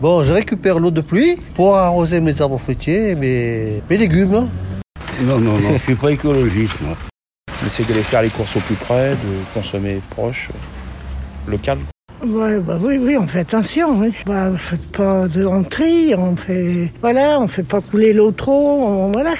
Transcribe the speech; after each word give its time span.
Bon, 0.00 0.22
je 0.22 0.32
récupère 0.32 0.78
l'eau 0.78 0.90
de 0.92 1.00
pluie 1.00 1.36
pour 1.54 1.74
arroser 1.76 2.20
mes 2.20 2.40
arbres 2.40 2.58
fruitiers 2.58 3.10
et 3.10 3.14
mes, 3.16 3.82
mes 3.90 3.96
légumes. 3.98 4.34
Hein. 4.34 4.48
Non, 5.22 5.38
non, 5.38 5.58
non, 5.58 5.72
je 5.72 5.78
suis 5.82 5.94
pas 5.96 6.12
écologiste, 6.12 6.80
moi. 6.82 6.96
J'essaie 7.64 7.82
d'aller 7.82 8.04
faire 8.04 8.22
les 8.22 8.28
courses 8.28 8.56
au 8.56 8.60
plus 8.60 8.76
près, 8.76 9.10
de 9.10 9.52
consommer 9.52 10.00
proche, 10.10 10.50
euh, 10.54 11.50
local. 11.50 11.78
Ouais, 12.24 12.58
bah 12.60 12.78
oui, 12.80 12.98
oui, 12.98 13.16
on 13.16 13.26
fait 13.26 13.40
attention. 13.40 13.98
Oui. 13.98 14.12
Bah, 14.26 14.50
on 14.52 14.56
fait 14.56 14.80
pas 14.92 15.26
de 15.26 15.44
on 15.44 15.64
trie, 15.64 16.14
on 16.16 16.36
fait, 16.36 16.92
voilà, 17.00 17.40
on 17.40 17.48
fait 17.48 17.62
pas 17.64 17.80
couler 17.80 18.12
l'eau 18.12 18.30
trop, 18.30 18.84
on- 18.86 19.10
voilà. 19.12 19.34